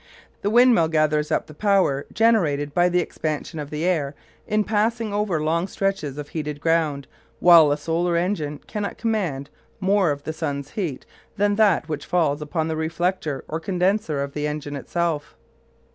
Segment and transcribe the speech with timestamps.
[0.41, 4.15] The windmill gathers up the power generated by the expansion of the air
[4.47, 7.05] in passing over long stretches of heated ground,
[7.39, 11.05] while a solar engine cannot command more of the sun's heat
[11.37, 15.37] than that which falls upon the reflector or condenser of the engine itself.